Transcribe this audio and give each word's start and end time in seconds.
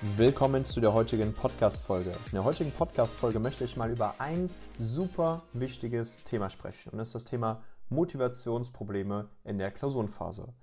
Willkommen 0.00 0.64
zu 0.64 0.80
der 0.80 0.92
heutigen 0.92 1.34
Podcast-Folge. 1.34 2.10
In 2.10 2.34
der 2.34 2.44
heutigen 2.44 2.70
Podcast-Folge 2.70 3.40
möchte 3.40 3.64
ich 3.64 3.76
mal 3.76 3.90
über 3.90 4.14
ein 4.20 4.48
super 4.78 5.42
wichtiges 5.54 6.22
Thema 6.22 6.50
sprechen 6.50 6.90
und 6.90 6.98
das 6.98 7.08
ist 7.08 7.14
das 7.16 7.24
Thema 7.24 7.64
Motivationsprobleme 7.88 9.28
in 9.42 9.58
der 9.58 9.72
Klausurenphase. 9.72 10.54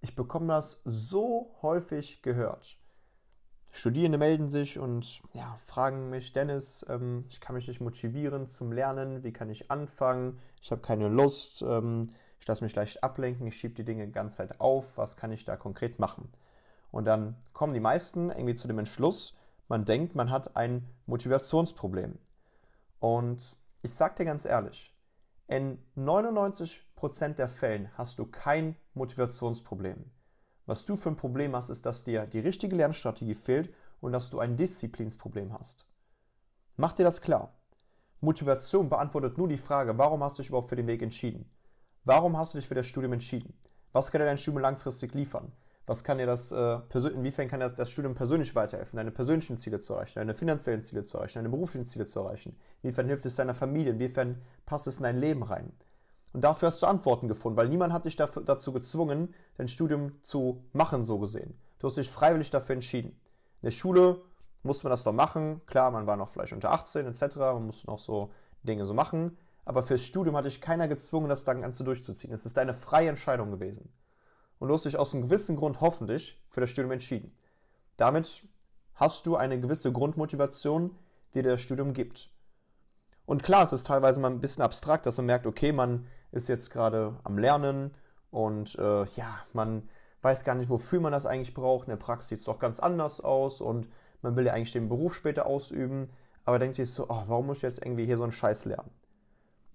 Ich 0.00 0.16
bekomme 0.16 0.46
das 0.46 0.80
so 0.86 1.54
häufig 1.60 2.22
gehört. 2.22 2.78
Studierende 3.70 4.16
melden 4.16 4.48
sich 4.48 4.78
und 4.78 5.20
ja, 5.34 5.58
fragen 5.66 6.08
mich, 6.08 6.32
Dennis, 6.32 6.86
ähm, 6.88 7.26
ich 7.28 7.42
kann 7.42 7.54
mich 7.54 7.68
nicht 7.68 7.82
motivieren 7.82 8.46
zum 8.46 8.72
Lernen, 8.72 9.24
wie 9.24 9.32
kann 9.34 9.50
ich 9.50 9.70
anfangen? 9.70 10.38
Ich 10.62 10.70
habe 10.70 10.80
keine 10.80 11.08
Lust, 11.08 11.60
ähm, 11.60 12.14
ich 12.40 12.48
lasse 12.48 12.64
mich 12.64 12.74
leicht 12.74 13.04
ablenken, 13.04 13.46
ich 13.46 13.58
schiebe 13.58 13.74
die 13.74 13.84
Dinge 13.84 14.06
die 14.06 14.12
ganze 14.12 14.38
Zeit 14.38 14.58
auf, 14.58 14.96
was 14.96 15.18
kann 15.18 15.32
ich 15.32 15.44
da 15.44 15.58
konkret 15.58 15.98
machen? 15.98 16.32
Und 16.90 17.04
dann 17.04 17.36
kommen 17.52 17.74
die 17.74 17.80
meisten 17.80 18.30
irgendwie 18.30 18.54
zu 18.54 18.68
dem 18.68 18.78
Entschluss, 18.78 19.36
man 19.68 19.84
denkt, 19.84 20.14
man 20.14 20.30
hat 20.30 20.56
ein 20.56 20.88
Motivationsproblem. 21.06 22.18
Und 23.00 23.58
ich 23.82 23.92
sag 23.92 24.16
dir 24.16 24.24
ganz 24.24 24.44
ehrlich, 24.44 24.96
in 25.46 25.78
99% 25.96 27.34
der 27.34 27.48
Fällen 27.48 27.90
hast 27.96 28.18
du 28.18 28.26
kein 28.26 28.76
Motivationsproblem. 28.94 30.10
Was 30.66 30.84
du 30.84 30.96
für 30.96 31.10
ein 31.10 31.16
Problem 31.16 31.54
hast, 31.54 31.70
ist, 31.70 31.86
dass 31.86 32.04
dir 32.04 32.26
die 32.26 32.40
richtige 32.40 32.76
Lernstrategie 32.76 33.34
fehlt 33.34 33.72
und 34.00 34.12
dass 34.12 34.30
du 34.30 34.38
ein 34.38 34.56
Disziplinsproblem 34.56 35.52
hast. 35.52 35.86
Mach 36.76 36.92
dir 36.92 37.04
das 37.04 37.20
klar. 37.20 37.54
Motivation 38.20 38.88
beantwortet 38.88 39.38
nur 39.38 39.48
die 39.48 39.56
Frage, 39.56 39.96
warum 39.96 40.22
hast 40.22 40.38
du 40.38 40.42
dich 40.42 40.48
überhaupt 40.48 40.68
für 40.68 40.76
den 40.76 40.86
Weg 40.86 41.02
entschieden? 41.02 41.50
Warum 42.04 42.36
hast 42.36 42.54
du 42.54 42.58
dich 42.58 42.68
für 42.68 42.74
das 42.74 42.86
Studium 42.86 43.12
entschieden? 43.12 43.56
Was 43.92 44.10
kann 44.10 44.20
dir 44.20 44.26
dein 44.26 44.38
Studium 44.38 44.62
langfristig 44.62 45.14
liefern? 45.14 45.52
Was 45.88 46.04
kann 46.04 46.18
dir 46.18 46.26
das, 46.26 46.52
äh, 46.52 46.80
inwiefern 47.14 47.48
kann 47.48 47.60
das, 47.60 47.74
das 47.74 47.90
Studium 47.90 48.14
persönlich 48.14 48.54
weiterhelfen, 48.54 48.98
deine 48.98 49.10
persönlichen 49.10 49.56
Ziele 49.56 49.80
zu 49.80 49.94
erreichen, 49.94 50.18
deine 50.18 50.34
finanziellen 50.34 50.82
Ziele 50.82 51.04
zu 51.04 51.16
erreichen, 51.16 51.38
deine 51.38 51.48
beruflichen 51.48 51.86
Ziele 51.86 52.04
zu 52.04 52.20
erreichen? 52.20 52.58
Inwiefern 52.82 53.06
hilft 53.06 53.24
es 53.24 53.36
deiner 53.36 53.54
Familie? 53.54 53.92
Inwiefern 53.92 54.42
passt 54.66 54.86
es 54.86 54.98
in 54.98 55.04
dein 55.04 55.16
Leben 55.16 55.42
rein? 55.42 55.72
Und 56.34 56.42
dafür 56.44 56.66
hast 56.68 56.82
du 56.82 56.86
Antworten 56.86 57.26
gefunden, 57.26 57.56
weil 57.56 57.70
niemand 57.70 57.94
hat 57.94 58.04
dich 58.04 58.16
dafür, 58.16 58.42
dazu 58.44 58.70
gezwungen, 58.74 59.34
dein 59.56 59.66
Studium 59.66 60.22
zu 60.22 60.62
machen, 60.74 61.02
so 61.02 61.18
gesehen. 61.18 61.58
Du 61.78 61.86
hast 61.86 61.96
dich 61.96 62.10
freiwillig 62.10 62.50
dafür 62.50 62.74
entschieden. 62.74 63.08
In 63.62 63.66
der 63.66 63.70
Schule 63.70 64.20
musste 64.62 64.84
man 64.84 64.90
das 64.90 65.04
doch 65.04 65.14
machen. 65.14 65.62
Klar, 65.64 65.90
man 65.90 66.06
war 66.06 66.18
noch 66.18 66.28
vielleicht 66.28 66.52
unter 66.52 66.70
18 66.70 67.06
etc., 67.06 67.36
man 67.36 67.64
musste 67.64 67.86
noch 67.86 67.98
so 67.98 68.30
Dinge 68.62 68.84
so 68.84 68.92
machen. 68.92 69.38
Aber 69.64 69.82
fürs 69.82 70.02
Studium 70.02 70.36
hat 70.36 70.44
dich 70.44 70.60
keiner 70.60 70.86
gezwungen, 70.86 71.30
das 71.30 71.46
Ganze 71.46 71.82
durchzuziehen. 71.82 72.34
Es 72.34 72.44
ist 72.44 72.58
deine 72.58 72.74
freie 72.74 73.08
Entscheidung 73.08 73.50
gewesen 73.50 73.90
und 74.58 74.68
du 74.68 74.74
hast 74.74 74.84
dich 74.84 74.98
aus 74.98 75.14
einem 75.14 75.24
gewissen 75.24 75.56
Grund 75.56 75.80
hoffentlich 75.80 76.40
für 76.48 76.60
das 76.60 76.70
Studium 76.70 76.92
entschieden. 76.92 77.36
Damit 77.96 78.44
hast 78.94 79.26
du 79.26 79.36
eine 79.36 79.60
gewisse 79.60 79.92
Grundmotivation, 79.92 80.96
die 81.34 81.42
dir 81.42 81.52
das 81.52 81.60
Studium 81.60 81.92
gibt. 81.92 82.30
Und 83.26 83.42
klar, 83.42 83.64
es 83.64 83.72
ist 83.72 83.86
teilweise 83.86 84.20
mal 84.20 84.30
ein 84.30 84.40
bisschen 84.40 84.64
abstrakt, 84.64 85.06
dass 85.06 85.18
man 85.18 85.26
merkt, 85.26 85.46
okay, 85.46 85.72
man 85.72 86.06
ist 86.32 86.48
jetzt 86.48 86.70
gerade 86.70 87.18
am 87.24 87.38
Lernen 87.38 87.94
und 88.30 88.76
äh, 88.78 89.04
ja, 89.04 89.38
man 89.52 89.88
weiß 90.22 90.44
gar 90.44 90.54
nicht, 90.54 90.70
wofür 90.70 91.00
man 91.00 91.12
das 91.12 91.26
eigentlich 91.26 91.54
braucht. 91.54 91.86
In 91.86 91.90
der 91.90 91.96
Praxis 91.96 92.28
sieht 92.28 92.38
es 92.38 92.44
doch 92.44 92.58
ganz 92.58 92.80
anders 92.80 93.20
aus 93.20 93.60
und 93.60 93.88
man 94.22 94.34
will 94.36 94.46
ja 94.46 94.52
eigentlich 94.52 94.72
den 94.72 94.88
Beruf 94.88 95.14
später 95.14 95.46
ausüben, 95.46 96.10
aber 96.44 96.58
denkt 96.58 96.76
sich 96.76 96.90
so, 96.90 97.04
oh, 97.08 97.24
warum 97.26 97.46
muss 97.46 97.58
ich 97.58 97.62
jetzt 97.62 97.84
irgendwie 97.84 98.06
hier 98.06 98.16
so 98.16 98.24
einen 98.24 98.32
Scheiß 98.32 98.64
lernen? 98.64 98.90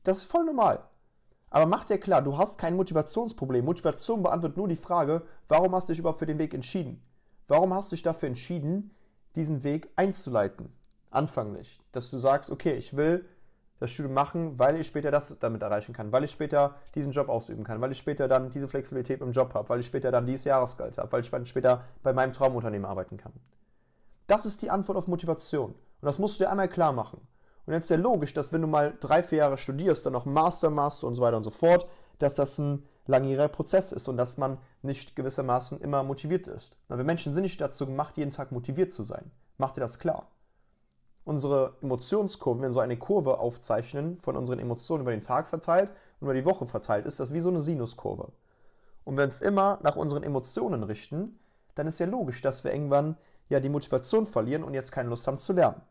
Das 0.04 0.18
ist 0.18 0.32
voll 0.32 0.44
normal. 0.44 0.84
Aber 1.54 1.68
mach 1.68 1.86
dir 1.86 2.00
klar, 2.00 2.24
du 2.24 2.36
hast 2.36 2.58
kein 2.58 2.76
Motivationsproblem. 2.76 3.64
Motivation 3.64 4.24
beantwortet 4.24 4.58
nur 4.58 4.68
die 4.68 4.76
Frage, 4.76 5.22
warum 5.48 5.76
hast 5.76 5.88
du 5.88 5.94
dich 5.94 6.00
überhaupt 6.00 6.18
für 6.18 6.26
den 6.26 6.40
Weg 6.40 6.56
entschieden? 6.56 7.00
Warum 7.48 7.76
hast 7.76 7.92
du 7.92 7.96
dich 7.96 8.02
dafür 8.02 8.28
entschieden, 8.28 8.90
diesen 9.36 9.64
Weg 9.64 9.88
einzuleiten? 9.96 10.74
Anfanglich. 11.12 11.80
Dass 11.92 12.10
du 12.10 12.18
sagst, 12.18 12.50
okay, 12.50 12.74
ich 12.74 12.98
will 12.98 13.26
das 13.80 13.92
Studium 13.92 14.16
machen, 14.16 14.58
weil 14.58 14.80
ich 14.80 14.88
später 14.88 15.12
das 15.12 15.38
damit 15.40 15.62
erreichen 15.62 15.94
kann, 15.94 16.12
weil 16.12 16.24
ich 16.24 16.32
später 16.32 16.74
diesen 16.96 17.12
Job 17.12 17.30
ausüben 17.30 17.64
kann, 17.64 17.80
weil 17.82 17.92
ich 17.92 18.00
später 18.00 18.28
dann 18.28 18.50
diese 18.50 18.68
Flexibilität 18.68 19.22
im 19.22 19.32
Job 19.32 19.54
habe, 19.54 19.70
weil 19.70 19.80
ich 19.80 19.86
später 19.86 20.10
dann 20.10 20.26
dieses 20.26 20.46
Jahresgeld 20.46 20.98
habe, 20.98 21.12
weil 21.12 21.22
ich 21.22 21.50
später 21.50 21.84
bei 22.02 22.14
meinem 22.14 22.34
Traumunternehmen 22.34 22.90
arbeiten 22.90 23.18
kann. 23.18 23.34
Das 24.26 24.48
ist 24.48 24.64
die 24.64 24.72
Antwort 24.72 24.98
auf 24.98 25.08
Motivation. 25.08 25.74
Und 25.74 25.76
das 26.02 26.18
musst 26.18 26.40
du 26.40 26.46
dir 26.46 26.50
einmal 26.50 26.68
klar 26.68 26.94
machen. 26.94 27.22
Und 27.66 27.74
jetzt 27.74 27.86
ist 27.86 27.90
ja 27.92 27.98
logisch, 27.98 28.34
dass 28.34 28.52
wenn 28.52 28.62
du 28.62 28.68
mal 28.68 28.96
drei, 29.00 29.24
vier 29.24 29.40
Jahre 29.40 29.58
studierst, 29.58 30.06
dann 30.06 30.14
noch 30.14 30.26
Master 30.26 30.70
machst 30.70 31.04
und 31.04 31.16
so 31.16 31.22
weiter 31.22 31.38
und 31.38 31.44
so 31.44 31.50
fort, 31.50 31.88
dass 32.20 32.36
das 32.36 32.58
ein 32.58 32.84
langjähriger 33.06 33.48
Prozess 33.48 33.92
ist 33.92 34.08
und 34.08 34.18
dass 34.18 34.38
man 34.38 34.58
nicht 34.82 35.16
gewissermaßen 35.16 35.80
immer 35.82 36.04
motiviert 36.04 36.48
ist. 36.48 36.76
wir 36.88 37.04
Menschen 37.04 37.34
sind 37.34 37.44
nicht 37.44 37.60
dazu 37.60 37.86
gemacht, 37.86 38.18
jeden 38.18 38.32
Tag 38.32 38.52
motiviert 38.52 38.92
zu 38.92 39.04
sein. 39.04 39.32
Mach 39.58 39.72
dir 39.72 39.82
das 39.82 40.00
klar. 40.00 40.28
Unsere 41.26 41.78
Emotionskurve, 41.82 42.60
wenn 42.60 42.70
wir 42.70 42.74
so 42.74 42.80
eine 42.82 42.98
Kurve 42.98 43.40
aufzeichnen, 43.40 44.20
von 44.20 44.36
unseren 44.36 44.60
Emotionen 44.60 45.02
über 45.02 45.12
den 45.12 45.22
Tag 45.22 45.48
verteilt 45.48 45.90
und 46.20 46.26
über 46.26 46.34
die 46.34 46.46
Woche 46.46 46.66
verteilt, 46.66 47.06
ist 47.06 47.20
das 47.20 47.34
wie 47.34 47.40
so 47.40 47.50
eine 47.50 47.62
Sinuskurve. 47.62 48.34
Und 49.06 49.18
wenn 49.18 49.26
uns 49.26 49.42
immer 49.42 49.80
nach 49.84 49.96
unseren 49.96 50.24
Emotionen 50.24 50.84
richten, 50.84 51.40
dann 51.76 51.88
ist 51.88 52.00
ja 52.00 52.06
logisch, 52.06 52.42
dass 52.42 52.64
wir 52.64 52.74
irgendwann 52.74 53.18
ja 53.50 53.60
die 53.60 53.70
Motivation 53.70 54.26
verlieren 54.26 54.64
und 54.64 54.74
jetzt 54.74 54.92
keine 54.92 55.10
Lust 55.10 55.28
haben 55.28 55.38
zu 55.38 55.54
lernen. 55.54 55.82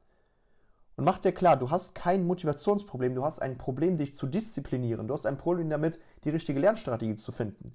Und 0.97 1.05
mach 1.05 1.19
dir 1.19 1.33
klar, 1.33 1.57
du 1.57 1.71
hast 1.71 1.95
kein 1.95 2.27
Motivationsproblem, 2.27 3.15
du 3.15 3.25
hast 3.25 3.41
ein 3.41 3.57
Problem, 3.57 3.97
dich 3.97 4.15
zu 4.15 4.27
disziplinieren. 4.27 5.09
Du 5.09 5.15
hast 5.15 5.27
ein 5.27 5.39
Problem 5.39 5.71
damit, 5.71 5.99
die 6.25 6.31
richtige 6.31 6.61
Lernstrategie 6.61 7.17
zu 7.17 7.33
finden. 7.33 7.73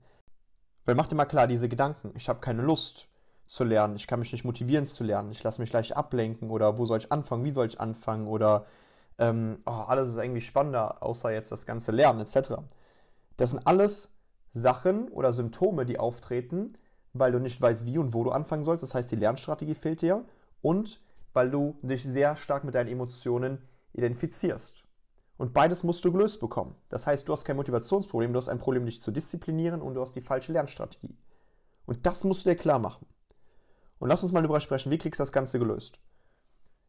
Weil 0.85 0.95
mach 0.95 1.07
dir 1.07 1.15
mal 1.15 1.25
klar, 1.25 1.47
diese 1.47 1.67
Gedanken, 1.67 2.11
ich 2.15 2.29
habe 2.29 2.39
keine 2.39 2.61
Lust 2.61 3.09
zu 3.47 3.63
lernen, 3.63 3.95
ich 3.95 4.07
kann 4.07 4.19
mich 4.19 4.31
nicht 4.31 4.45
motivieren 4.45 4.85
zu 4.85 5.03
lernen, 5.03 5.31
ich 5.31 5.41
lasse 5.43 5.61
mich 5.61 5.69
gleich 5.69 5.95
ablenken 5.95 6.49
oder 6.49 6.77
wo 6.77 6.85
soll 6.85 6.99
ich 6.99 7.11
anfangen, 7.11 7.43
wie 7.45 7.53
soll 7.53 7.67
ich 7.67 7.79
anfangen 7.79 8.27
oder 8.27 8.65
ähm, 9.17 9.59
oh, 9.65 9.71
alles 9.71 10.09
ist 10.09 10.17
irgendwie 10.17 10.41
spannender, 10.41 11.01
außer 11.01 11.31
jetzt 11.31 11.51
das 11.51 11.65
ganze 11.65 11.91
Lernen 11.91 12.19
etc. 12.19 12.55
Das 13.37 13.51
sind 13.51 13.65
alles 13.65 14.11
Sachen 14.51 15.07
oder 15.09 15.33
Symptome, 15.33 15.85
die 15.85 15.99
auftreten, 15.99 16.73
weil 17.13 17.31
du 17.31 17.39
nicht 17.39 17.61
weißt, 17.61 17.85
wie 17.85 17.97
und 17.97 18.13
wo 18.13 18.23
du 18.23 18.31
anfangen 18.31 18.63
sollst. 18.63 18.83
Das 18.83 18.93
heißt, 18.93 19.11
die 19.11 19.15
Lernstrategie 19.15 19.75
fehlt 19.75 20.01
dir 20.01 20.25
und 20.61 20.99
weil 21.33 21.49
du 21.49 21.77
dich 21.81 22.03
sehr 22.03 22.35
stark 22.35 22.63
mit 22.63 22.75
deinen 22.75 22.89
Emotionen 22.89 23.59
identifizierst. 23.93 24.85
Und 25.37 25.53
beides 25.53 25.83
musst 25.83 26.03
du 26.03 26.11
gelöst 26.11 26.39
bekommen. 26.39 26.75
Das 26.89 27.05
heißt, 27.05 27.27
du 27.27 27.33
hast 27.33 27.45
kein 27.45 27.57
Motivationsproblem, 27.57 28.33
du 28.33 28.37
hast 28.37 28.49
ein 28.49 28.57
Problem, 28.57 28.85
dich 28.85 29.01
zu 29.01 29.11
disziplinieren 29.11 29.81
und 29.81 29.93
du 29.93 30.01
hast 30.01 30.15
die 30.15 30.21
falsche 30.21 30.51
Lernstrategie. 30.51 31.15
Und 31.85 32.05
das 32.05 32.23
musst 32.23 32.45
du 32.45 32.49
dir 32.49 32.55
klar 32.55 32.79
machen. 32.79 33.05
Und 33.99 34.09
lass 34.09 34.23
uns 34.23 34.31
mal 34.31 34.41
darüber 34.41 34.59
sprechen, 34.59 34.91
wie 34.91 34.97
kriegst 34.97 35.19
du 35.19 35.21
das 35.21 35.31
Ganze 35.31 35.59
gelöst? 35.59 35.99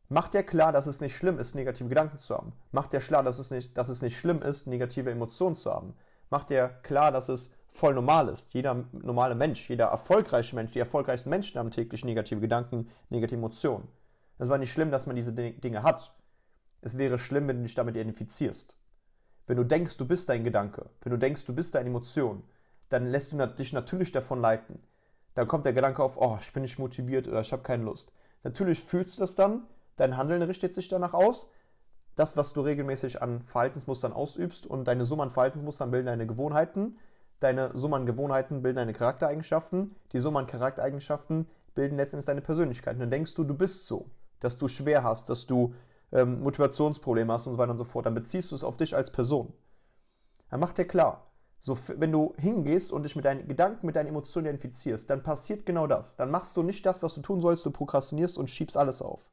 Mach 0.08 0.28
dir 0.28 0.42
klar, 0.42 0.72
dass 0.72 0.86
es 0.86 1.02
nicht 1.02 1.14
schlimm 1.14 1.38
ist, 1.38 1.54
negative 1.54 1.88
Gedanken 1.88 2.16
zu 2.16 2.34
haben. 2.34 2.54
Mach 2.72 2.86
dir 2.86 3.00
klar, 3.00 3.22
dass 3.22 3.38
es 3.38 3.50
nicht, 3.50 3.76
dass 3.76 3.90
es 3.90 4.00
nicht 4.00 4.18
schlimm 4.18 4.40
ist, 4.40 4.66
negative 4.66 5.10
Emotionen 5.10 5.56
zu 5.56 5.70
haben. 5.70 5.94
Mach 6.30 6.44
dir 6.44 6.68
klar, 6.82 7.12
dass 7.12 7.28
es 7.28 7.50
voll 7.68 7.94
normal 7.94 8.28
ist. 8.28 8.54
Jeder 8.54 8.86
normale 8.92 9.34
Mensch, 9.34 9.68
jeder 9.68 9.86
erfolgreiche 9.86 10.56
Mensch, 10.56 10.72
die 10.72 10.78
erfolgreichsten 10.78 11.28
Menschen 11.28 11.58
haben 11.58 11.70
täglich 11.70 12.04
negative 12.04 12.40
Gedanken, 12.40 12.88
negative 13.10 13.36
Emotionen. 13.36 13.88
Es 14.38 14.48
war 14.48 14.58
nicht 14.58 14.72
schlimm, 14.72 14.90
dass 14.90 15.06
man 15.06 15.16
diese 15.16 15.32
Dinge 15.32 15.82
hat. 15.82 16.14
Es 16.80 16.96
wäre 16.96 17.18
schlimm, 17.18 17.48
wenn 17.48 17.58
du 17.58 17.62
dich 17.64 17.74
damit 17.74 17.96
identifizierst. 17.96 18.76
Wenn 19.46 19.56
du 19.56 19.64
denkst, 19.64 19.96
du 19.96 20.06
bist 20.06 20.28
dein 20.28 20.44
Gedanke, 20.44 20.90
wenn 21.00 21.10
du 21.10 21.18
denkst, 21.18 21.44
du 21.44 21.54
bist 21.54 21.74
deine 21.74 21.88
Emotion, 21.88 22.44
dann 22.90 23.06
lässt 23.06 23.32
du 23.32 23.46
dich 23.46 23.72
natürlich 23.72 24.12
davon 24.12 24.40
leiten. 24.40 24.78
Dann 25.34 25.48
kommt 25.48 25.64
der 25.64 25.72
Gedanke 25.72 26.02
auf, 26.02 26.18
oh, 26.20 26.38
ich 26.40 26.52
bin 26.52 26.62
nicht 26.62 26.78
motiviert 26.78 27.28
oder 27.28 27.40
ich 27.40 27.52
habe 27.52 27.62
keine 27.62 27.84
Lust. 27.84 28.12
Natürlich 28.42 28.82
fühlst 28.82 29.16
du 29.16 29.20
das 29.20 29.34
dann, 29.34 29.66
dein 29.96 30.16
Handeln 30.16 30.42
richtet 30.42 30.74
sich 30.74 30.88
danach 30.88 31.14
aus. 31.14 31.50
Das, 32.14 32.36
was 32.36 32.52
du 32.52 32.60
regelmäßig 32.60 33.22
an 33.22 33.42
Verhaltensmustern 33.42 34.12
ausübst 34.12 34.66
und 34.66 34.86
deine 34.86 35.04
Summe 35.04 35.22
an 35.22 35.30
Verhaltensmustern 35.30 35.90
bilden 35.90 36.06
deine 36.06 36.26
Gewohnheiten. 36.26 36.98
Deine 37.40 37.70
Summe 37.76 37.96
an 37.96 38.06
Gewohnheiten 38.06 38.62
bilden 38.62 38.76
deine 38.76 38.92
Charaktereigenschaften. 38.92 39.94
Die 40.12 40.18
Summe 40.18 40.40
an 40.40 40.46
Charaktereigenschaften 40.46 41.46
bilden 41.74 41.96
letztendlich 41.96 42.26
deine 42.26 42.40
Persönlichkeit. 42.40 42.94
Und 42.94 43.00
dann 43.00 43.10
denkst 43.10 43.34
du, 43.34 43.44
du 43.44 43.54
bist 43.54 43.86
so 43.86 44.10
dass 44.40 44.58
du 44.58 44.68
schwer 44.68 45.02
hast, 45.02 45.30
dass 45.30 45.46
du 45.46 45.74
ähm, 46.12 46.42
Motivationsprobleme 46.42 47.32
hast 47.32 47.46
und 47.46 47.54
so 47.54 47.58
weiter 47.58 47.72
und 47.72 47.78
so 47.78 47.84
fort, 47.84 48.06
dann 48.06 48.14
beziehst 48.14 48.50
du 48.50 48.56
es 48.56 48.64
auf 48.64 48.76
dich 48.76 48.96
als 48.96 49.10
Person. 49.10 49.52
Dann 50.50 50.60
mach 50.60 50.72
dir 50.72 50.86
klar, 50.86 51.26
so, 51.60 51.76
wenn 51.96 52.12
du 52.12 52.34
hingehst 52.38 52.92
und 52.92 53.02
dich 53.02 53.16
mit 53.16 53.24
deinen 53.24 53.48
Gedanken, 53.48 53.84
mit 53.84 53.96
deinen 53.96 54.08
Emotionen 54.08 54.46
identifizierst, 54.46 55.10
dann 55.10 55.22
passiert 55.22 55.66
genau 55.66 55.86
das. 55.86 56.16
Dann 56.16 56.30
machst 56.30 56.56
du 56.56 56.62
nicht 56.62 56.86
das, 56.86 57.02
was 57.02 57.14
du 57.14 57.20
tun 57.20 57.40
sollst, 57.40 57.66
du 57.66 57.70
prokrastinierst 57.70 58.38
und 58.38 58.48
schiebst 58.48 58.76
alles 58.76 59.02
auf. 59.02 59.28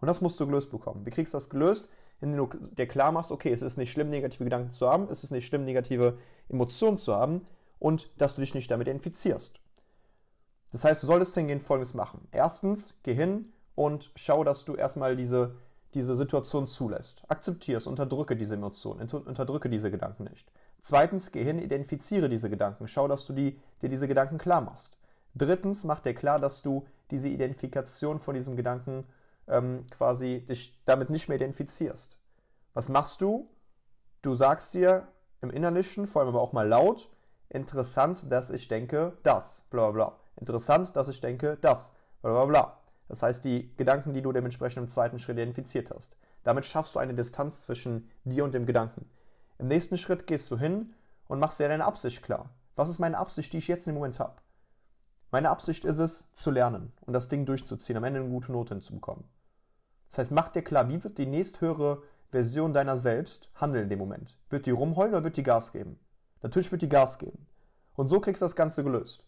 Und 0.00 0.08
das 0.08 0.20
musst 0.20 0.38
du 0.40 0.46
gelöst 0.46 0.70
bekommen. 0.70 1.06
Wie 1.06 1.10
kriegst 1.10 1.34
du 1.34 1.36
das 1.36 1.48
gelöst? 1.48 1.88
indem 2.20 2.50
du 2.50 2.58
dir 2.58 2.86
klar 2.86 3.12
machst, 3.12 3.32
okay, 3.32 3.50
es 3.50 3.62
ist 3.62 3.78
nicht 3.78 3.90
schlimm, 3.90 4.10
negative 4.10 4.44
Gedanken 4.44 4.70
zu 4.70 4.88
haben, 4.88 5.08
es 5.10 5.24
ist 5.24 5.30
nicht 5.30 5.46
schlimm, 5.46 5.64
negative 5.64 6.18
Emotionen 6.48 6.98
zu 6.98 7.14
haben 7.14 7.46
und 7.78 8.10
dass 8.20 8.34
du 8.34 8.42
dich 8.42 8.54
nicht 8.54 8.70
damit 8.70 8.88
infizierst. 8.88 9.60
Das 10.72 10.84
heißt, 10.84 11.02
du 11.02 11.06
solltest 11.06 11.34
hingehen 11.34 11.60
folgendes 11.60 11.94
machen. 11.94 12.28
Erstens, 12.30 12.98
geh 13.02 13.14
hin 13.14 13.52
und 13.80 14.10
schau, 14.14 14.44
dass 14.44 14.66
du 14.66 14.74
erstmal 14.74 15.16
diese, 15.16 15.54
diese 15.94 16.14
Situation 16.14 16.66
zulässt. 16.66 17.24
Akzeptierst, 17.28 17.86
unterdrücke 17.86 18.36
diese 18.36 18.56
Emotionen, 18.56 19.08
unterdrücke 19.10 19.70
diese 19.70 19.90
Gedanken 19.90 20.24
nicht. 20.24 20.52
Zweitens, 20.82 21.32
geh 21.32 21.42
hin, 21.42 21.58
identifiziere 21.58 22.28
diese 22.28 22.50
Gedanken. 22.50 22.86
Schau, 22.86 23.08
dass 23.08 23.24
du 23.24 23.32
die, 23.32 23.58
dir 23.80 23.88
diese 23.88 24.06
Gedanken 24.06 24.36
klar 24.36 24.60
machst. 24.60 24.98
Drittens, 25.34 25.84
mach 25.84 26.00
dir 26.00 26.12
klar, 26.12 26.38
dass 26.38 26.60
du 26.60 26.86
diese 27.10 27.30
Identifikation 27.30 28.18
von 28.18 28.34
diesem 28.34 28.54
Gedanken 28.54 29.06
ähm, 29.48 29.86
quasi 29.90 30.44
dich 30.46 30.78
damit 30.84 31.08
nicht 31.08 31.30
mehr 31.30 31.36
identifizierst. 31.36 32.18
Was 32.74 32.90
machst 32.90 33.22
du? 33.22 33.48
Du 34.20 34.34
sagst 34.34 34.74
dir 34.74 35.08
im 35.40 35.48
Innerlichen, 35.48 36.06
vor 36.06 36.20
allem 36.20 36.28
aber 36.28 36.42
auch 36.42 36.52
mal 36.52 36.68
laut, 36.68 37.08
interessant, 37.48 38.30
dass 38.30 38.50
ich 38.50 38.68
denke, 38.68 39.16
das, 39.22 39.62
bla 39.70 39.90
bla 39.90 39.92
bla. 39.92 40.18
Interessant, 40.36 40.94
dass 40.96 41.08
ich 41.08 41.22
denke, 41.22 41.56
das, 41.62 41.94
bla 42.20 42.32
bla 42.32 42.44
bla. 42.44 42.79
Das 43.10 43.24
heißt, 43.24 43.44
die 43.44 43.74
Gedanken, 43.76 44.14
die 44.14 44.22
du 44.22 44.30
dementsprechend 44.30 44.84
im 44.84 44.88
zweiten 44.88 45.18
Schritt 45.18 45.36
identifiziert 45.36 45.90
hast. 45.90 46.16
Damit 46.44 46.64
schaffst 46.64 46.94
du 46.94 47.00
eine 47.00 47.12
Distanz 47.12 47.62
zwischen 47.62 48.08
dir 48.22 48.44
und 48.44 48.54
dem 48.54 48.66
Gedanken. 48.66 49.10
Im 49.58 49.66
nächsten 49.66 49.98
Schritt 49.98 50.28
gehst 50.28 50.48
du 50.52 50.56
hin 50.56 50.94
und 51.26 51.40
machst 51.40 51.58
dir 51.58 51.66
deine 51.66 51.84
Absicht 51.84 52.22
klar. 52.22 52.50
Was 52.76 52.88
ist 52.88 53.00
meine 53.00 53.18
Absicht, 53.18 53.52
die 53.52 53.58
ich 53.58 53.66
jetzt 53.66 53.88
im 53.88 53.94
Moment 53.94 54.20
habe? 54.20 54.36
Meine 55.32 55.50
Absicht 55.50 55.84
ist 55.84 55.98
es, 55.98 56.32
zu 56.34 56.52
lernen 56.52 56.92
und 57.00 57.12
das 57.12 57.28
Ding 57.28 57.46
durchzuziehen, 57.46 57.96
am 57.96 58.04
Ende 58.04 58.20
eine 58.20 58.28
gute 58.28 58.52
Note 58.52 58.74
hinzubekommen. 58.74 59.24
Das 60.08 60.18
heißt, 60.18 60.30
mach 60.30 60.48
dir 60.48 60.62
klar, 60.62 60.88
wie 60.88 61.02
wird 61.02 61.18
die 61.18 61.26
nächsthöhere 61.26 62.02
Version 62.30 62.72
deiner 62.72 62.96
selbst 62.96 63.50
handeln 63.56 63.84
in 63.84 63.90
dem 63.90 63.98
Moment? 63.98 64.38
Wird 64.50 64.66
die 64.66 64.70
rumheulen 64.70 65.14
oder 65.14 65.24
wird 65.24 65.36
die 65.36 65.42
Gas 65.42 65.72
geben? 65.72 65.98
Natürlich 66.42 66.70
wird 66.70 66.82
die 66.82 66.88
Gas 66.88 67.18
geben. 67.18 67.48
Und 67.96 68.06
so 68.06 68.20
kriegst 68.20 68.40
du 68.40 68.44
das 68.44 68.54
Ganze 68.54 68.84
gelöst. 68.84 69.26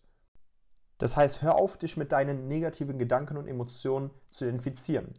Das 0.98 1.16
heißt, 1.16 1.42
hör 1.42 1.56
auf, 1.56 1.76
dich 1.76 1.96
mit 1.96 2.12
deinen 2.12 2.48
negativen 2.48 2.98
Gedanken 2.98 3.36
und 3.36 3.48
Emotionen 3.48 4.10
zu 4.30 4.44
identifizieren. 4.44 5.14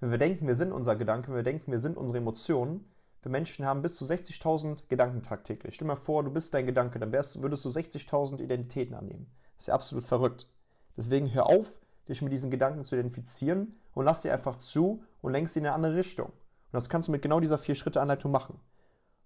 Wenn 0.00 0.10
wir 0.10 0.18
denken, 0.18 0.46
wir 0.46 0.54
sind 0.54 0.72
unser 0.72 0.96
Gedanke, 0.96 1.28
wenn 1.28 1.36
wir 1.36 1.42
denken, 1.42 1.70
wir 1.70 1.78
sind 1.78 1.96
unsere 1.96 2.18
Emotionen, 2.18 2.84
wir 3.22 3.30
Menschen 3.30 3.66
haben 3.66 3.82
bis 3.82 3.96
zu 3.96 4.04
60.000 4.04 4.84
Gedanken 4.88 5.22
tagtäglich. 5.22 5.74
Stell 5.74 5.86
dir 5.86 5.94
mal 5.94 6.00
vor, 6.00 6.22
du 6.22 6.30
bist 6.30 6.54
dein 6.54 6.66
Gedanke, 6.66 6.98
dann 6.98 7.12
wärst, 7.12 7.42
würdest 7.42 7.64
du 7.64 7.68
60.000 7.68 8.40
Identitäten 8.40 8.94
annehmen. 8.94 9.26
Das 9.56 9.64
ist 9.64 9.66
ja 9.68 9.74
absolut 9.74 10.04
verrückt. 10.04 10.48
Deswegen 10.96 11.32
hör 11.34 11.46
auf, 11.46 11.78
dich 12.08 12.22
mit 12.22 12.32
diesen 12.32 12.50
Gedanken 12.50 12.84
zu 12.84 12.94
identifizieren 12.94 13.76
und 13.94 14.04
lass 14.04 14.22
sie 14.22 14.30
einfach 14.30 14.56
zu 14.56 15.02
und 15.20 15.32
lenkst 15.32 15.54
sie 15.54 15.60
in 15.60 15.66
eine 15.66 15.74
andere 15.74 15.96
Richtung. 15.96 16.28
Und 16.28 16.74
das 16.74 16.88
kannst 16.88 17.08
du 17.08 17.12
mit 17.12 17.22
genau 17.22 17.40
dieser 17.40 17.58
vier 17.58 17.74
Schritte 17.74 18.00
Anleitung 18.00 18.30
machen. 18.30 18.60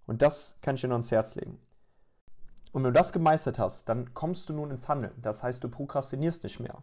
Und 0.07 0.23
das 0.23 0.57
kann 0.63 0.75
ich 0.75 0.81
dir 0.81 0.89
nur 0.89 0.97
ans 0.97 1.11
Herz 1.11 1.35
legen. 1.35 1.59
Und 2.73 2.83
wenn 2.83 2.93
du 2.93 2.99
das 2.99 3.13
gemeistert 3.13 3.59
hast, 3.59 3.89
dann 3.89 4.15
kommst 4.15 4.49
du 4.49 4.55
nun 4.55 4.71
ins 4.71 4.89
Handeln. 4.89 5.13
Das 5.21 5.43
heißt, 5.43 5.63
du 5.63 5.69
prokrastinierst 5.69 6.43
nicht 6.43 6.59
mehr, 6.59 6.83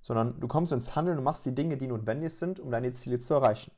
sondern 0.00 0.38
du 0.38 0.46
kommst 0.48 0.72
ins 0.72 0.94
Handeln 0.94 1.18
und 1.18 1.24
machst 1.24 1.46
die 1.46 1.54
Dinge, 1.54 1.76
die 1.76 1.86
notwendig 1.86 2.34
sind, 2.34 2.60
um 2.60 2.70
deine 2.70 2.92
Ziele 2.92 3.18
zu 3.18 3.34
erreichen. 3.34 3.72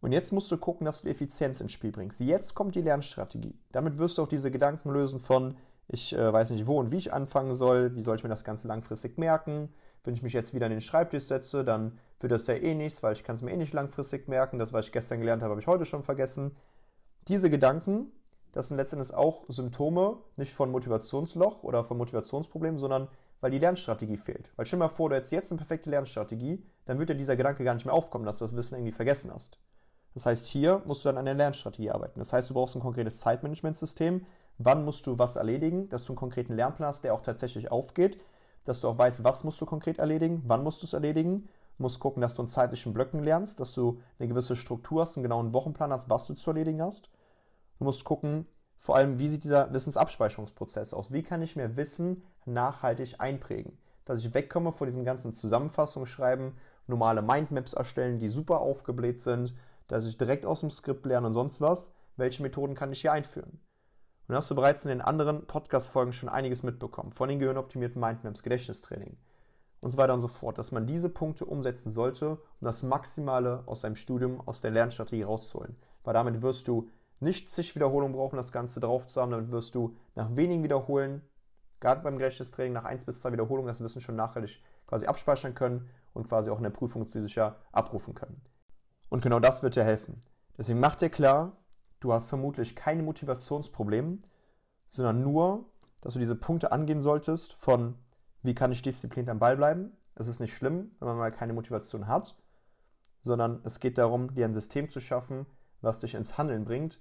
Und 0.00 0.12
jetzt 0.12 0.32
musst 0.32 0.52
du 0.52 0.58
gucken, 0.58 0.84
dass 0.84 1.02
du 1.02 1.08
Effizienz 1.08 1.60
ins 1.60 1.72
Spiel 1.72 1.90
bringst. 1.90 2.20
Jetzt 2.20 2.54
kommt 2.54 2.74
die 2.74 2.82
Lernstrategie. 2.82 3.58
Damit 3.72 3.98
wirst 3.98 4.18
du 4.18 4.22
auch 4.22 4.28
diese 4.28 4.50
Gedanken 4.50 4.90
lösen 4.90 5.18
von, 5.18 5.56
ich 5.88 6.14
äh, 6.14 6.32
weiß 6.32 6.50
nicht 6.50 6.66
wo 6.66 6.78
und 6.78 6.92
wie 6.92 6.98
ich 6.98 7.12
anfangen 7.12 7.54
soll, 7.54 7.94
wie 7.94 8.00
soll 8.00 8.16
ich 8.16 8.22
mir 8.22 8.28
das 8.28 8.44
Ganze 8.44 8.68
langfristig 8.68 9.18
merken. 9.18 9.70
Wenn 10.04 10.14
ich 10.14 10.22
mich 10.22 10.34
jetzt 10.34 10.52
wieder 10.52 10.66
an 10.66 10.72
den 10.72 10.82
Schreibtisch 10.82 11.24
setze, 11.24 11.64
dann 11.64 11.98
wird 12.20 12.32
das 12.32 12.46
ja 12.46 12.54
eh 12.54 12.74
nichts, 12.74 13.02
weil 13.02 13.14
ich 13.14 13.24
kann 13.24 13.36
es 13.36 13.42
mir 13.42 13.52
eh 13.52 13.56
nicht 13.56 13.72
langfristig 13.72 14.28
merken. 14.28 14.58
Das, 14.58 14.72
was 14.72 14.86
ich 14.86 14.92
gestern 14.92 15.20
gelernt 15.20 15.42
habe, 15.42 15.52
habe 15.52 15.60
ich 15.60 15.66
heute 15.66 15.86
schon 15.86 16.02
vergessen. 16.02 16.54
Diese 17.28 17.48
Gedanken, 17.48 18.12
das 18.54 18.68
sind 18.68 18.76
letztendlich 18.76 19.12
auch 19.12 19.44
Symptome, 19.48 20.18
nicht 20.36 20.54
von 20.54 20.70
Motivationsloch 20.70 21.62
oder 21.64 21.84
von 21.84 21.98
Motivationsproblemen, 21.98 22.78
sondern 22.78 23.08
weil 23.40 23.50
die 23.50 23.58
Lernstrategie 23.58 24.16
fehlt. 24.16 24.52
Weil 24.56 24.64
stell 24.64 24.78
dir 24.78 24.84
mal 24.84 24.88
vor, 24.88 25.10
du 25.10 25.16
hättest 25.16 25.32
jetzt 25.32 25.50
eine 25.50 25.58
perfekte 25.58 25.90
Lernstrategie, 25.90 26.64
dann 26.86 26.98
wird 26.98 27.10
dir 27.10 27.14
dieser 27.14 27.36
Gedanke 27.36 27.64
gar 27.64 27.74
nicht 27.74 27.84
mehr 27.84 27.94
aufkommen, 27.94 28.24
dass 28.24 28.38
du 28.38 28.44
das 28.44 28.56
Wissen 28.56 28.76
irgendwie 28.76 28.92
vergessen 28.92 29.30
hast. 29.34 29.58
Das 30.14 30.24
heißt, 30.24 30.46
hier 30.46 30.80
musst 30.86 31.04
du 31.04 31.08
dann 31.08 31.18
an 31.18 31.24
der 31.24 31.34
Lernstrategie 31.34 31.90
arbeiten. 31.90 32.20
Das 32.20 32.32
heißt, 32.32 32.48
du 32.48 32.54
brauchst 32.54 32.76
ein 32.76 32.80
konkretes 32.80 33.18
Zeitmanagementsystem. 33.20 34.24
Wann 34.58 34.84
musst 34.84 35.06
du 35.06 35.18
was 35.18 35.36
erledigen, 35.36 35.88
dass 35.88 36.04
du 36.04 36.12
einen 36.12 36.18
konkreten 36.18 36.54
Lernplan 36.54 36.88
hast, 36.88 37.02
der 37.02 37.12
auch 37.12 37.20
tatsächlich 37.20 37.72
aufgeht, 37.72 38.18
dass 38.64 38.80
du 38.80 38.88
auch 38.88 38.96
weißt, 38.96 39.24
was 39.24 39.44
musst 39.44 39.60
du 39.60 39.66
konkret 39.66 39.98
erledigen, 39.98 40.42
wann 40.46 40.62
musst 40.62 40.82
du 40.82 40.86
es 40.86 40.92
erledigen. 40.92 41.48
Du 41.76 41.82
musst 41.82 41.98
gucken, 41.98 42.22
dass 42.22 42.34
du 42.34 42.42
in 42.42 42.48
zeitlichen 42.48 42.94
Blöcken 42.94 43.22
lernst, 43.22 43.58
dass 43.58 43.74
du 43.74 44.00
eine 44.18 44.28
gewisse 44.28 44.54
Struktur 44.54 45.02
hast, 45.02 45.16
einen 45.16 45.24
genauen 45.24 45.52
Wochenplan 45.52 45.92
hast, 45.92 46.08
was 46.08 46.26
du 46.28 46.34
zu 46.34 46.50
erledigen 46.50 46.80
hast. 46.80 47.10
Du 47.78 47.84
musst 47.84 48.04
gucken, 48.04 48.44
vor 48.78 48.96
allem, 48.96 49.18
wie 49.18 49.28
sieht 49.28 49.44
dieser 49.44 49.72
Wissensabspeicherungsprozess 49.72 50.92
aus? 50.92 51.12
Wie 51.12 51.22
kann 51.22 51.40
ich 51.40 51.56
mir 51.56 51.76
Wissen 51.76 52.22
nachhaltig 52.44 53.14
einprägen? 53.18 53.78
Dass 54.04 54.20
ich 54.20 54.34
wegkomme 54.34 54.72
von 54.72 54.86
diesem 54.86 55.04
ganzen 55.04 55.32
Zusammenfassungsschreiben, 55.32 56.52
normale 56.86 57.22
Mindmaps 57.22 57.72
erstellen, 57.72 58.18
die 58.18 58.28
super 58.28 58.60
aufgebläht 58.60 59.20
sind, 59.20 59.54
dass 59.86 60.06
ich 60.06 60.18
direkt 60.18 60.44
aus 60.44 60.60
dem 60.60 60.70
Skript 60.70 61.06
lerne 61.06 61.26
und 61.28 61.32
sonst 61.32 61.60
was. 61.60 61.94
Welche 62.16 62.42
Methoden 62.42 62.74
kann 62.74 62.92
ich 62.92 63.00
hier 63.00 63.12
einführen? 63.12 63.58
Und 64.28 64.34
hast 64.34 64.50
du 64.50 64.54
bereits 64.54 64.84
in 64.84 64.90
den 64.90 65.00
anderen 65.00 65.46
Podcast-Folgen 65.46 66.12
schon 66.12 66.28
einiges 66.28 66.62
mitbekommen. 66.62 67.12
Von 67.12 67.28
den 67.28 67.38
gehirnoptimierten 67.38 68.00
Mindmaps, 68.00 68.42
Gedächtnistraining 68.42 69.16
und 69.80 69.90
so 69.90 69.98
weiter 69.98 70.14
und 70.14 70.20
so 70.20 70.28
fort. 70.28 70.58
Dass 70.58 70.72
man 70.72 70.86
diese 70.86 71.08
Punkte 71.08 71.44
umsetzen 71.44 71.90
sollte, 71.90 72.32
um 72.32 72.38
das 72.60 72.82
Maximale 72.82 73.62
aus 73.66 73.82
seinem 73.82 73.96
Studium, 73.96 74.40
aus 74.46 74.60
der 74.60 74.70
Lernstrategie 74.70 75.22
rauszuholen. 75.22 75.76
Weil 76.04 76.14
damit 76.14 76.40
wirst 76.42 76.68
du 76.68 76.88
nicht 77.20 77.50
zig 77.50 77.74
Wiederholungen 77.74 78.14
brauchen, 78.14 78.36
das 78.36 78.52
Ganze 78.52 78.80
drauf 78.80 79.06
zu 79.06 79.20
haben. 79.20 79.30
Damit 79.30 79.50
wirst 79.50 79.74
du 79.74 79.96
nach 80.14 80.36
wenigen 80.36 80.62
Wiederholen, 80.62 81.22
gerade 81.80 82.02
beim 82.02 82.18
Gedächtnistraining, 82.18 82.72
nach 82.72 82.84
1 82.84 83.04
bis 83.04 83.20
2 83.20 83.32
Wiederholungen 83.32 83.68
das 83.68 83.82
Wissen 83.82 84.00
schon 84.00 84.16
nachhaltig 84.16 84.62
quasi 84.86 85.06
abspeichern 85.06 85.54
können 85.54 85.88
und 86.12 86.28
quasi 86.28 86.50
auch 86.50 86.58
in 86.58 86.62
der 86.64 86.70
Prüfung 86.70 87.06
sicher 87.06 87.56
abrufen 87.72 88.14
können. 88.14 88.40
Und 89.08 89.22
genau 89.22 89.40
das 89.40 89.62
wird 89.62 89.76
dir 89.76 89.84
helfen. 89.84 90.20
Deswegen 90.56 90.80
mach 90.80 90.94
dir 90.94 91.10
klar, 91.10 91.56
du 92.00 92.12
hast 92.12 92.28
vermutlich 92.28 92.76
keine 92.76 93.02
Motivationsprobleme, 93.02 94.18
sondern 94.86 95.22
nur, 95.22 95.70
dass 96.00 96.14
du 96.14 96.20
diese 96.20 96.36
Punkte 96.36 96.70
angehen 96.72 97.00
solltest 97.00 97.54
von, 97.54 97.96
wie 98.42 98.54
kann 98.54 98.72
ich 98.72 98.82
diszipliniert 98.82 99.30
am 99.30 99.38
Ball 99.38 99.56
bleiben. 99.56 99.96
Es 100.14 100.28
ist 100.28 100.40
nicht 100.40 100.54
schlimm, 100.54 100.92
wenn 100.98 101.08
man 101.08 101.16
mal 101.16 101.32
keine 101.32 101.54
Motivation 101.54 102.06
hat, 102.06 102.36
sondern 103.22 103.60
es 103.64 103.80
geht 103.80 103.98
darum, 103.98 104.34
dir 104.34 104.44
ein 104.44 104.52
System 104.52 104.90
zu 104.90 105.00
schaffen, 105.00 105.46
was 105.80 106.00
dich 106.00 106.14
ins 106.14 106.38
Handeln 106.38 106.64
bringt, 106.64 107.00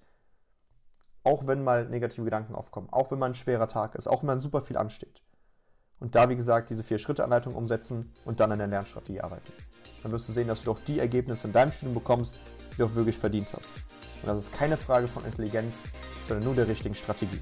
auch 1.23 1.47
wenn 1.47 1.63
mal 1.63 1.87
negative 1.87 2.25
Gedanken 2.25 2.55
aufkommen, 2.55 2.89
auch 2.91 3.11
wenn 3.11 3.19
mal 3.19 3.27
ein 3.27 3.35
schwerer 3.35 3.67
Tag 3.67 3.95
ist, 3.95 4.07
auch 4.07 4.21
wenn 4.21 4.27
man 4.27 4.39
super 4.39 4.61
viel 4.61 4.77
ansteht. 4.77 5.23
Und 5.99 6.15
da, 6.15 6.29
wie 6.29 6.35
gesagt, 6.35 6.69
diese 6.69 6.83
vier 6.83 6.99
Schritte 6.99 7.23
Anleitung 7.23 7.55
umsetzen 7.55 8.13
und 8.25 8.39
dann 8.39 8.51
an 8.51 8.59
der 8.59 8.67
Lernstrategie 8.67 9.21
arbeiten 9.21 9.53
dann 10.03 10.11
wirst 10.11 10.27
du 10.27 10.33
sehen, 10.33 10.47
dass 10.47 10.63
du 10.63 10.65
doch 10.65 10.79
die 10.79 10.99
Ergebnisse 10.99 11.47
in 11.47 11.53
deinem 11.53 11.71
Studium 11.71 11.95
bekommst, 11.95 12.35
die 12.73 12.77
du 12.77 12.85
auch 12.85 12.93
wirklich 12.93 13.17
verdient 13.17 13.53
hast. 13.53 13.73
Und 14.21 14.27
das 14.27 14.39
ist 14.39 14.53
keine 14.53 14.77
Frage 14.77 15.07
von 15.07 15.25
Intelligenz, 15.25 15.77
sondern 16.23 16.45
nur 16.45 16.55
der 16.55 16.67
richtigen 16.67 16.93
Strategie. 16.93 17.41